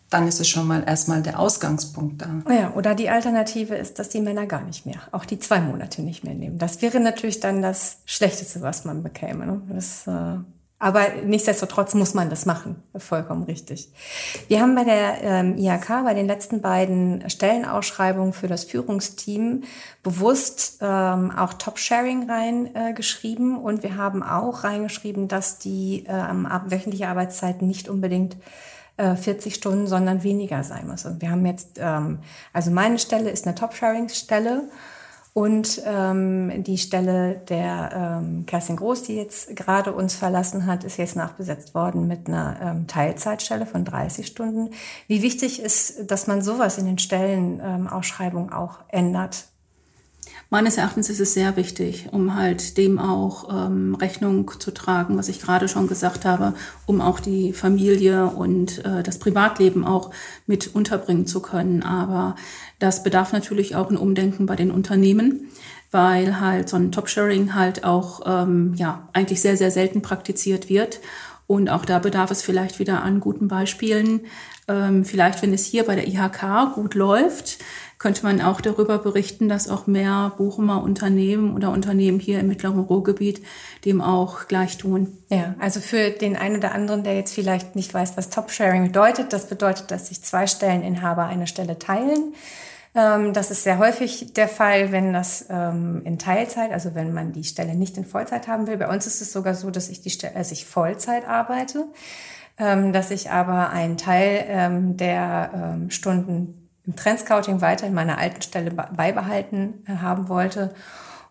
[0.09, 2.43] dann ist es schon mal erstmal der Ausgangspunkt da.
[2.53, 6.03] Ja, oder die Alternative ist, dass die Männer gar nicht mehr, auch die zwei Monate
[6.03, 6.59] nicht mehr nehmen.
[6.59, 9.47] Das wäre natürlich dann das Schlechteste, was man bekäme.
[9.47, 9.63] Ne?
[9.69, 10.39] Das, äh
[10.81, 12.83] aber nichtsdestotrotz muss man das machen.
[12.97, 13.93] Vollkommen richtig.
[14.49, 19.65] Wir haben bei der ähm, IHK, bei den letzten beiden Stellenausschreibungen für das Führungsteam
[20.03, 23.57] bewusst ähm, auch Top-Sharing reingeschrieben.
[23.57, 28.39] Äh, und wir haben auch reingeschrieben, dass die ähm, wöchentliche Arbeitszeit nicht unbedingt
[28.97, 31.05] 40 äh, Stunden, sondern weniger sein muss.
[31.05, 32.21] Und wir haben jetzt, ähm,
[32.55, 34.63] also meine Stelle ist eine Top-Sharing-Stelle.
[35.33, 40.97] Und ähm, die Stelle der ähm, Kerstin Groß, die jetzt gerade uns verlassen hat, ist
[40.97, 44.71] jetzt nachbesetzt worden mit einer ähm, Teilzeitstelle von 30 Stunden.
[45.07, 49.50] Wie wichtig ist, dass man sowas in den Stellenausschreibungen auch ändert?
[50.53, 55.29] Meines Erachtens ist es sehr wichtig, um halt dem auch ähm, Rechnung zu tragen, was
[55.29, 56.55] ich gerade schon gesagt habe,
[56.87, 60.11] um auch die Familie und äh, das Privatleben auch
[60.49, 61.85] mit unterbringen zu können.
[61.85, 62.35] Aber
[62.81, 65.53] das bedarf natürlich auch ein Umdenken bei den Unternehmen,
[65.93, 70.99] weil halt so ein Top-Sharing halt auch ähm, ja eigentlich sehr, sehr selten praktiziert wird.
[71.47, 74.23] Und auch da bedarf es vielleicht wieder an guten Beispielen.
[74.67, 77.59] Ähm, vielleicht, wenn es hier bei der IHK gut läuft,
[78.01, 82.81] könnte man auch darüber berichten, dass auch mehr Bochumer Unternehmen oder Unternehmen hier im mittleren
[82.81, 83.43] Ruhrgebiet
[83.85, 85.19] dem auch gleich tun.
[85.29, 89.35] Ja, also für den einen oder anderen, der jetzt vielleicht nicht weiß, was Top-Sharing bedeutet,
[89.35, 92.35] das bedeutet, dass sich zwei Stelleninhaber eine Stelle teilen.
[92.95, 97.33] Ähm, das ist sehr häufig der Fall, wenn das ähm, in Teilzeit, also wenn man
[97.33, 98.79] die Stelle nicht in Vollzeit haben will.
[98.79, 101.85] Bei uns ist es sogar so, dass ich die Stelle, also ich Vollzeit arbeite,
[102.57, 106.60] ähm, dass ich aber einen Teil der Stunden
[106.91, 110.75] im Trendscouting weiter in meiner alten Stelle beibehalten äh, haben wollte.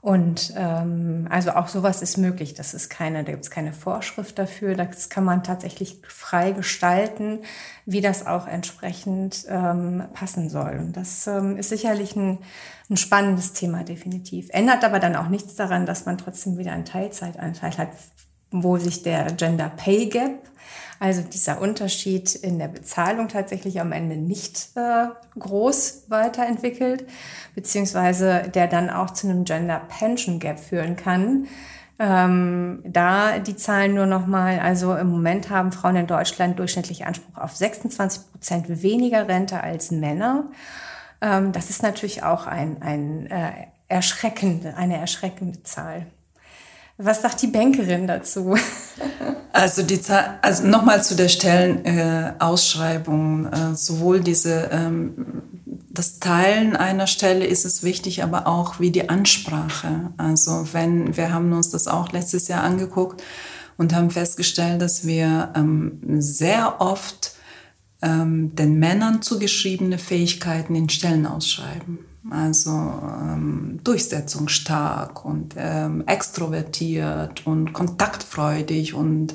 [0.01, 2.53] Und ähm, also auch sowas ist möglich.
[2.53, 4.75] Das ist keine, da gibt es keine Vorschrift dafür.
[4.75, 7.39] Das kann man tatsächlich frei gestalten,
[7.85, 10.77] wie das auch entsprechend ähm, passen soll.
[10.79, 12.37] Und das ähm, ist sicherlich ein,
[12.89, 14.47] ein spannendes Thema, definitiv.
[14.51, 17.89] Ändert aber dann auch nichts daran, dass man trotzdem wieder einen Teilzeitanteil hat,
[18.51, 20.49] wo sich der Gender Pay Gap
[20.99, 25.07] also dieser Unterschied in der Bezahlung tatsächlich am Ende nicht äh,
[25.39, 27.05] groß weiterentwickelt,
[27.55, 31.47] beziehungsweise der dann auch zu einem Gender Pension Gap führen kann.
[32.01, 37.37] Ähm, da die Zahlen nur nochmal, also im Moment haben Frauen in Deutschland durchschnittlich Anspruch
[37.37, 40.45] auf 26 Prozent weniger Rente als Männer.
[41.21, 43.51] Ähm, das ist natürlich auch ein, ein äh,
[43.89, 46.05] erschreckende, eine erschreckende Zahl.
[47.01, 48.57] Was sagt die Bankerin dazu?
[49.51, 49.99] Also die
[50.43, 53.47] also nochmal zu der Stellenausschreibung.
[53.47, 55.41] Äh, äh, sowohl diese ähm,
[55.89, 60.13] das Teilen einer Stelle ist es wichtig, aber auch wie die Ansprache.
[60.17, 63.23] Also wenn wir haben uns das auch letztes Jahr angeguckt
[63.75, 67.33] und haben festgestellt, dass wir ähm, sehr oft
[68.03, 77.73] ähm, den Männern zugeschriebene Fähigkeiten in Stellen ausschreiben also ähm, durchsetzungsstark und ähm, extrovertiert und
[77.73, 79.33] kontaktfreudig und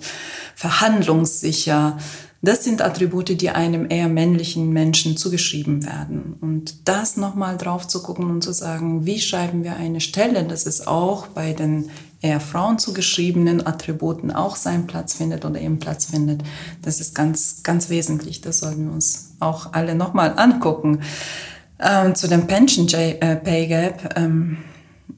[0.54, 1.98] verhandlungssicher.
[2.44, 6.36] Das sind Attribute, die einem eher männlichen Menschen zugeschrieben werden.
[6.42, 10.66] Und das nochmal drauf zu gucken und zu sagen, wie schreiben wir eine Stelle, dass
[10.66, 16.06] es auch bei den eher Frauen zugeschriebenen Attributen auch seinen Platz findet oder eben Platz
[16.06, 16.42] findet.
[16.82, 18.42] Das ist ganz, ganz wesentlich.
[18.42, 21.00] Das sollten wir uns auch alle nochmal angucken.
[21.84, 24.56] Ähm, zu dem Pension äh, Pay Gap, ähm,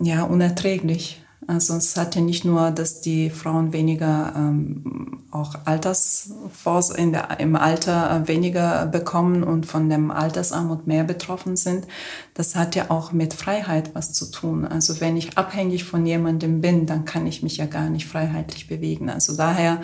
[0.00, 1.22] ja, unerträglich.
[1.46, 7.38] Also es hat ja nicht nur, dass die Frauen weniger ähm, auch Altersvors in der,
[7.38, 11.86] im Alter äh, weniger bekommen und von dem Altersarmut mehr betroffen sind.
[12.34, 14.64] Das hat ja auch mit Freiheit was zu tun.
[14.64, 18.66] Also wenn ich abhängig von jemandem bin, dann kann ich mich ja gar nicht freiheitlich
[18.66, 19.08] bewegen.
[19.08, 19.80] Also daher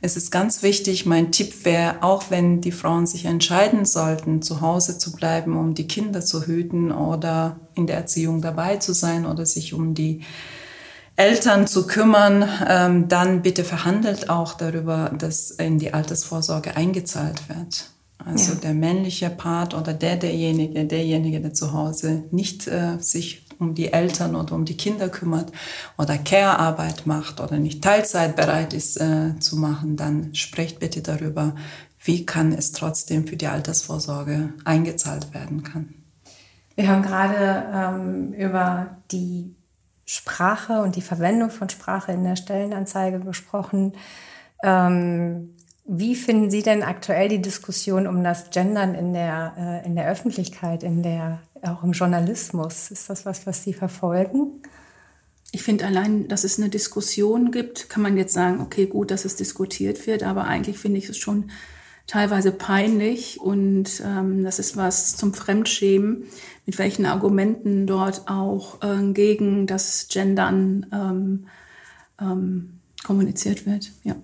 [0.00, 4.60] ist es ganz wichtig, mein Tipp wäre, auch wenn die Frauen sich entscheiden sollten, zu
[4.60, 9.26] Hause zu bleiben, um die Kinder zu hüten oder in der Erziehung dabei zu sein
[9.26, 10.22] oder sich um die
[11.16, 17.90] Eltern zu kümmern, ähm, dann bitte verhandelt auch darüber, dass in die Altersvorsorge eingezahlt wird.
[18.18, 18.58] Also ja.
[18.60, 23.92] der männliche Part oder der derjenige, derjenige, der zu Hause nicht äh, sich um die
[23.92, 25.52] Eltern oder um die Kinder kümmert
[25.98, 31.54] oder Care-Arbeit macht oder nicht Teilzeit bereit ist äh, zu machen, dann sprecht bitte darüber,
[32.02, 35.94] wie kann es trotzdem für die Altersvorsorge eingezahlt werden kann.
[36.74, 39.54] Wir haben gerade ähm, über die
[40.06, 43.92] Sprache und die Verwendung von Sprache in der Stellenanzeige gesprochen.
[44.62, 45.54] Ähm,
[45.86, 50.08] wie finden Sie denn aktuell die Diskussion um das Gendern in der, äh, in der
[50.08, 52.90] Öffentlichkeit, in der, auch im Journalismus?
[52.90, 54.62] Ist das was, was Sie verfolgen?
[55.52, 59.24] Ich finde allein, dass es eine Diskussion gibt, kann man jetzt sagen, okay, gut, dass
[59.24, 61.50] es diskutiert wird, aber eigentlich finde ich es schon
[62.06, 66.24] teilweise peinlich und ähm, das ist was zum Fremdschämen,
[66.66, 71.46] mit welchen Argumenten dort auch äh, gegen das Gendern ähm,
[72.20, 73.90] ähm, kommuniziert wird.
[74.02, 74.16] Ja.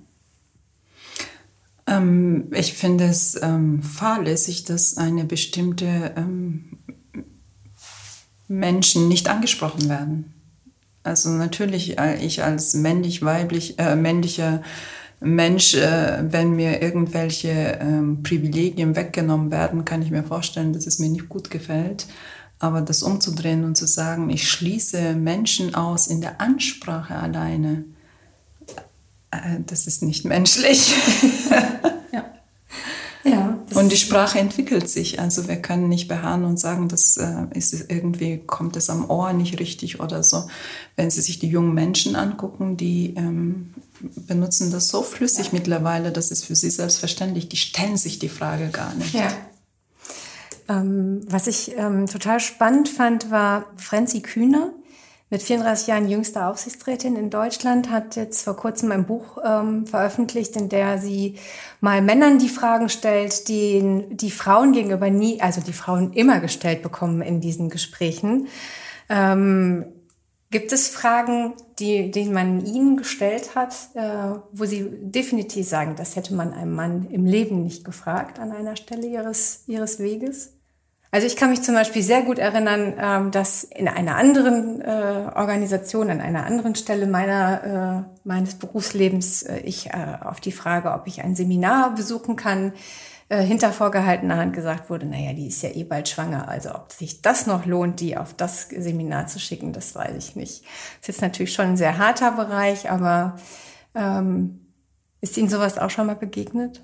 [1.87, 6.79] Ähm, ich finde es ähm, fahrlässig, dass eine bestimmte ähm,
[8.49, 10.35] Menschen nicht angesprochen werden.
[11.03, 14.63] Also natürlich, äh, ich als männlich, weiblich, äh, männlicher
[15.21, 20.99] Mensch, äh, wenn mir irgendwelche ähm, Privilegien weggenommen werden, kann ich mir vorstellen, dass es
[20.99, 22.07] mir nicht gut gefällt.
[22.59, 27.85] Aber das umzudrehen und zu sagen, ich schließe Menschen aus in der Ansprache alleine,
[29.31, 30.95] äh, das ist nicht menschlich.
[32.13, 32.30] ja.
[33.75, 35.21] Und die Sprache entwickelt sich.
[35.21, 39.33] Also wir können nicht beharren und sagen, das äh, ist irgendwie kommt es am Ohr
[39.33, 40.49] nicht richtig oder so.
[40.97, 45.53] Wenn Sie sich die jungen Menschen angucken, die ähm, benutzen das so flüssig ja.
[45.53, 47.49] mittlerweile, das ist für sie selbstverständlich.
[47.49, 49.15] Die stellen sich die Frage gar nicht.
[49.15, 49.31] Ja.
[50.69, 54.73] Ähm, was ich ähm, total spannend fand, war Franzi Kühner.
[55.33, 60.57] Mit 34 Jahren jüngste Aufsichtsrätin in Deutschland hat jetzt vor kurzem ein Buch ähm, veröffentlicht,
[60.57, 61.37] in der sie
[61.81, 66.83] mal Männern die Fragen stellt, die die Frauen gegenüber nie, also die Frauen immer gestellt
[66.83, 68.49] bekommen in diesen Gesprächen.
[69.09, 69.85] Ähm,
[70.51, 76.17] Gibt es Fragen, die, die man Ihnen gestellt hat, äh, wo Sie definitiv sagen, das
[76.17, 80.60] hätte man einem Mann im Leben nicht gefragt an einer Stelle Ihres, Ihres Weges?
[81.13, 85.31] Also ich kann mich zum Beispiel sehr gut erinnern, ähm, dass in einer anderen äh,
[85.35, 91.07] Organisation, an einer anderen Stelle meiner, äh, meines Berufslebens äh, ich auf die Frage, ob
[91.07, 92.73] ich ein Seminar besuchen kann,
[93.33, 97.23] hinter vorgehaltener Hand gesagt wurde, naja, die ist ja eh bald schwanger, also ob sich
[97.23, 100.65] das noch lohnt, die auf das Seminar zu schicken, das weiß ich nicht.
[101.01, 103.39] Ist jetzt natürlich schon ein sehr harter Bereich, aber
[103.95, 104.67] ähm,
[105.21, 106.83] ist Ihnen sowas auch schon mal begegnet?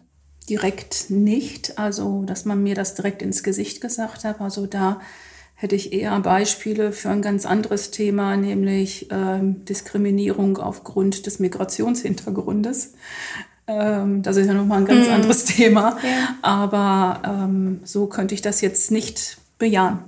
[0.49, 4.41] Direkt nicht, also dass man mir das direkt ins Gesicht gesagt hat.
[4.41, 5.01] Also da
[5.55, 12.93] hätte ich eher Beispiele für ein ganz anderes Thema, nämlich ähm, Diskriminierung aufgrund des Migrationshintergrundes.
[13.67, 15.13] Ähm, das ist ja nochmal ein ganz mm.
[15.13, 15.99] anderes Thema.
[16.03, 16.37] Ja.
[16.43, 20.01] Aber ähm, so könnte ich das jetzt nicht bejahen.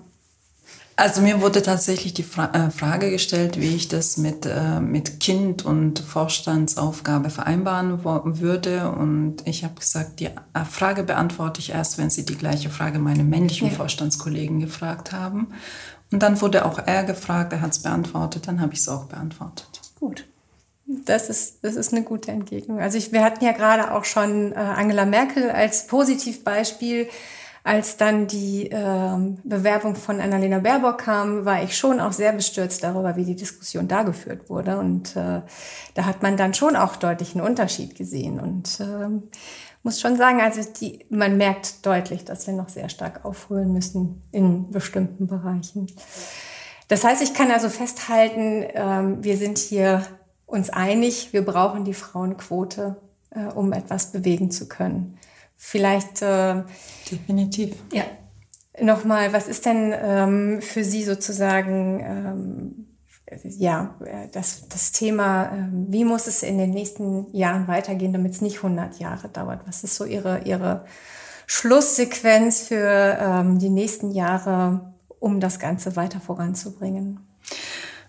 [0.98, 5.20] Also mir wurde tatsächlich die Fra äh, Frage gestellt, wie ich das mit, äh, mit
[5.20, 8.90] Kind und Vorstandsaufgabe vereinbaren würde.
[8.90, 12.98] Und ich habe gesagt, die äh, Frage beantworte ich erst, wenn Sie die gleiche Frage
[12.98, 13.74] meine männlichen ja.
[13.74, 15.52] Vorstandskollegen gefragt haben.
[16.10, 19.04] Und dann wurde auch er gefragt, er hat es beantwortet, dann habe ich es auch
[19.04, 19.80] beantwortet.
[20.00, 20.26] Gut.
[20.84, 22.80] Das ist, das ist eine gute Entgegnung.
[22.80, 27.08] Also ich, wir hatten ja gerade auch schon äh, Angela Merkel als Positivbeispiel
[27.68, 32.82] als dann die äh, Bewerbung von Annalena Baerbock kam, war ich schon auch sehr bestürzt
[32.82, 34.78] darüber, wie die Diskussion da geführt wurde.
[34.78, 35.42] Und äh,
[35.92, 38.40] da hat man dann schon auch deutlich einen Unterschied gesehen.
[38.40, 39.10] Und äh,
[39.82, 44.22] muss schon sagen, also die, man merkt deutlich, dass wir noch sehr stark aufholen müssen
[44.32, 45.88] in bestimmten Bereichen.
[46.88, 50.04] Das heißt, ich kann also festhalten, ähm, wir sind hier
[50.46, 52.96] uns einig, wir brauchen die Frauenquote,
[53.28, 55.17] äh, um etwas bewegen zu können.
[55.58, 56.22] Vielleicht.
[56.22, 56.62] Äh,
[57.10, 57.74] Definitiv.
[57.92, 58.04] Ja.
[58.80, 62.86] Nochmal, was ist denn ähm, für Sie sozusagen, ähm,
[63.42, 63.96] ja,
[64.32, 68.58] das, das Thema, äh, wie muss es in den nächsten Jahren weitergehen, damit es nicht
[68.58, 69.66] 100 Jahre dauert?
[69.66, 70.84] Was ist so Ihre, Ihre
[71.48, 77.26] Schlusssequenz für ähm, die nächsten Jahre, um das Ganze weiter voranzubringen?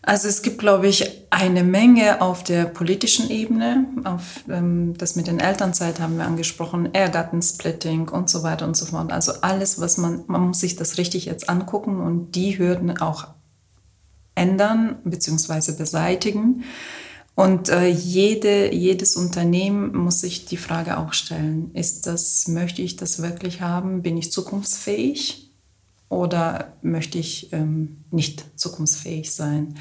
[0.02, 3.86] Also es gibt, glaube ich, eine Menge auf der politischen Ebene.
[4.06, 8.86] Auf ähm, das mit den Elternzeit haben wir angesprochen, Ehegattensplitting und so weiter und so
[8.86, 9.12] fort.
[9.12, 13.28] Also alles, was man, man muss sich das richtig jetzt angucken und die Hürden auch
[14.36, 15.74] ändern bzw.
[15.74, 16.64] beseitigen.
[17.36, 22.96] Und äh, jede, jedes Unternehmen muss sich die Frage auch stellen, ist das, möchte ich
[22.96, 24.02] das wirklich haben?
[24.02, 25.49] Bin ich zukunftsfähig?
[26.10, 29.76] Oder möchte ich ähm, nicht zukunftsfähig sein?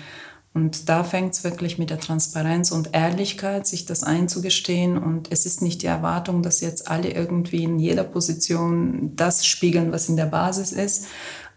[0.54, 4.98] Und da fängt es wirklich mit der Transparenz und Ehrlichkeit, sich das einzugestehen.
[4.98, 9.92] Und es ist nicht die Erwartung, dass jetzt alle irgendwie in jeder Position das spiegeln,
[9.92, 11.06] was in der Basis ist.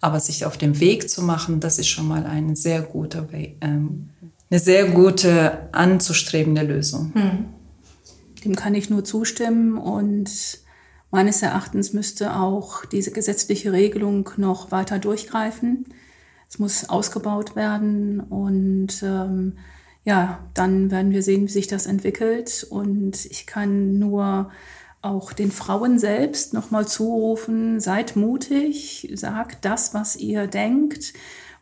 [0.01, 3.27] Aber sich auf den Weg zu machen, das ist schon mal ein sehr guter
[3.61, 4.09] ähm,
[4.51, 7.13] eine sehr gute anzustrebende Lösung.
[7.13, 7.45] Hm.
[8.43, 10.29] Dem kann ich nur zustimmen und
[11.11, 15.85] Meines Erachtens müsste auch diese gesetzliche Regelung noch weiter durchgreifen.
[16.49, 19.57] Es muss ausgebaut werden und ähm,
[20.03, 22.65] ja, dann werden wir sehen, wie sich das entwickelt.
[22.69, 24.51] Und ich kann nur
[25.01, 31.13] auch den Frauen selbst nochmal zurufen, seid mutig, sagt das, was ihr denkt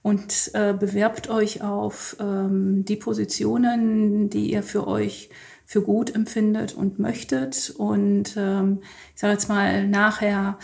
[0.02, 5.30] und äh, bewerbt euch auf ähm, die Positionen, die ihr für euch
[5.70, 7.70] für gut empfindet und möchtet.
[7.78, 8.80] Und ähm,
[9.14, 10.58] ich sage jetzt mal nachher,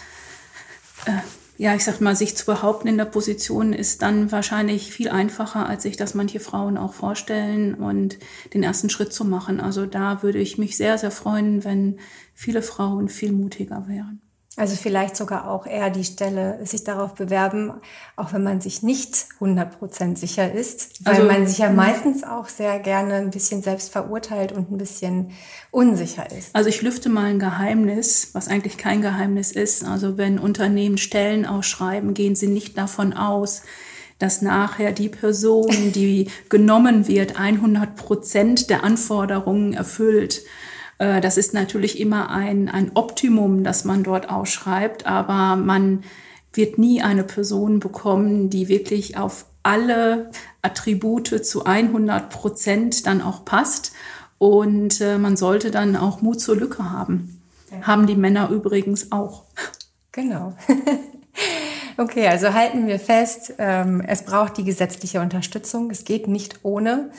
[1.05, 1.11] äh,
[1.59, 5.69] ja, ich sag mal, sich zu behaupten in der Position ist dann wahrscheinlich viel einfacher,
[5.69, 8.17] als sich das manche Frauen auch vorstellen und
[8.55, 9.59] den ersten Schritt zu machen.
[9.59, 11.99] Also da würde ich mich sehr, sehr freuen, wenn
[12.33, 14.24] viele Frauen viel mutiger wären.
[14.57, 17.73] Also vielleicht sogar auch eher die Stelle sich darauf bewerben,
[18.15, 21.75] auch wenn man sich nicht 100% sicher ist, weil also, man sich ja mhm.
[21.75, 25.31] meistens auch sehr gerne ein bisschen selbst verurteilt und ein bisschen
[25.71, 26.55] unsicher ist.
[26.55, 29.83] Also ich lüfte mal ein Geheimnis, was eigentlich kein Geheimnis ist.
[29.83, 33.63] Also wenn Unternehmen Stellen ausschreiben, gehen sie nicht davon aus,
[34.19, 40.43] dass nachher die Person, die genommen wird, 100% der Anforderungen erfüllt.
[40.97, 46.03] Äh, das ist natürlich immer ein, ein Optimum, das man dort ausschreibt, aber man
[46.53, 50.29] wird nie eine Person bekommen, die wirklich auf alle
[50.61, 53.93] Attribute zu 100 Prozent dann auch passt.
[54.37, 57.41] Und äh, man sollte dann auch Mut zur Lücke haben.
[57.71, 57.81] Ja.
[57.87, 59.43] Haben die Männer übrigens auch.
[60.11, 60.53] Genau.
[61.97, 65.89] okay, also halten wir fest, ähm, es braucht die gesetzliche Unterstützung.
[65.89, 67.11] Es geht nicht ohne.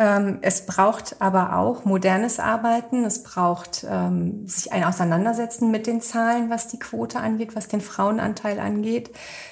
[0.00, 3.04] Ähm, es braucht aber auch modernes Arbeiten.
[3.04, 7.82] Es braucht ähm, sich ein Auseinandersetzen mit den Zahlen, was die Quote angeht, was den
[7.82, 9.10] Frauenanteil angeht,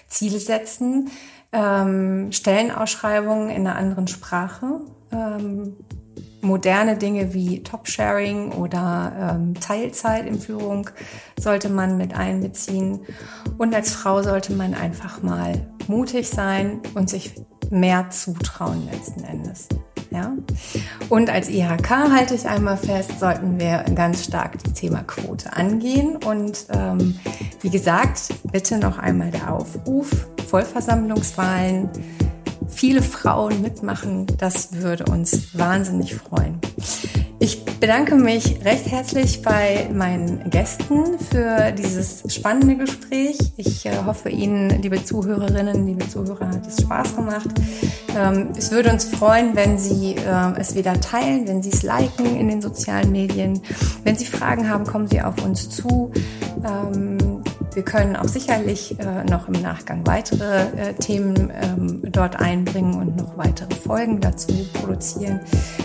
[0.08, 1.11] Ziele setzen,
[1.52, 4.80] ähm, Stellenausschreibungen in einer anderen Sprache.
[5.12, 5.76] Ähm,
[6.40, 10.88] moderne Dinge wie Top-Sharing oder ähm, Teilzeit in Führung
[11.38, 13.00] sollte man mit einbeziehen.
[13.58, 17.34] Und als Frau sollte man einfach mal mutig sein und sich
[17.68, 19.68] mehr zutrauen letzten Endes.
[20.18, 20.33] Ja?
[21.09, 26.16] Und als IHK halte ich einmal fest, sollten wir ganz stark das Thema Quote angehen.
[26.16, 27.18] Und ähm,
[27.61, 31.88] wie gesagt, bitte noch einmal der Aufruf, Vollversammlungswahlen
[32.69, 36.60] viele Frauen mitmachen, das würde uns wahnsinnig freuen.
[37.40, 43.38] Ich bedanke mich recht herzlich bei meinen Gästen für dieses spannende Gespräch.
[43.56, 47.48] Ich äh, hoffe, Ihnen, liebe Zuhörerinnen, liebe Zuhörer, hat es Spaß gemacht.
[48.16, 52.34] Ähm, es würde uns freuen, wenn Sie äh, es wieder teilen, wenn Sie es liken
[52.36, 53.60] in den sozialen Medien.
[54.02, 56.10] Wenn Sie Fragen haben, kommen Sie auf uns zu.
[57.79, 63.16] Wir können auch sicherlich äh, noch im Nachgang weitere äh, Themen ähm, dort einbringen und
[63.16, 65.38] noch weitere Folgen dazu produzieren.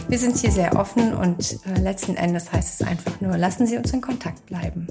[0.07, 3.77] Wir sind hier sehr offen und äh, letzten Endes heißt es einfach nur, lassen Sie
[3.77, 4.87] uns in Kontakt bleiben.